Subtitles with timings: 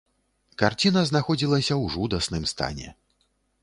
[0.61, 2.87] Карціна знаходзілася ў жудасным стане.